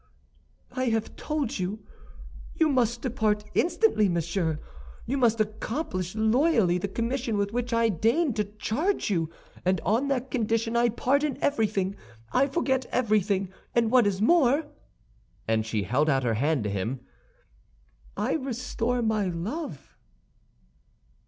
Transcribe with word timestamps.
"I 0.71 0.85
have 0.85 1.15
told 1.15 1.59
you. 1.59 1.85
You 2.55 2.69
must 2.69 3.03
depart 3.03 3.43
instantly, 3.53 4.09
monsieur. 4.09 4.57
You 5.05 5.19
must 5.19 5.39
accomplish 5.39 6.15
loyally 6.15 6.79
the 6.79 6.87
commission 6.87 7.37
with 7.37 7.53
which 7.53 7.71
I 7.71 7.89
deign 7.89 8.33
to 8.33 8.45
charge 8.45 9.11
you, 9.11 9.29
and 9.63 9.79
on 9.81 10.07
that 10.07 10.31
condition 10.31 10.75
I 10.75 10.89
pardon 10.89 11.37
everything, 11.39 11.95
I 12.33 12.47
forget 12.47 12.87
everything; 12.87 13.53
and 13.75 13.91
what 13.91 14.07
is 14.07 14.23
more," 14.23 14.65
and 15.47 15.67
she 15.67 15.83
held 15.83 16.09
out 16.09 16.23
her 16.23 16.33
hand 16.33 16.63
to 16.63 16.71
him, 16.71 17.01
"I 18.17 18.33
restore 18.33 19.03
my 19.03 19.25
love." 19.27 19.95